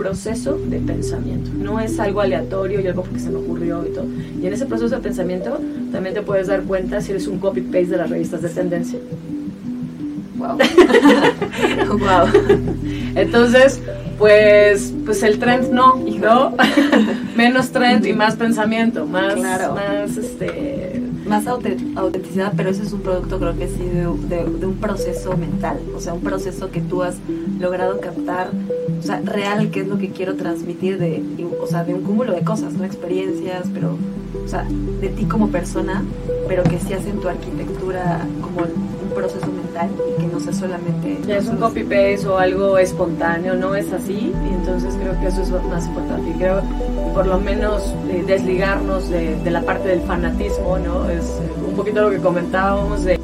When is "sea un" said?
26.00-26.22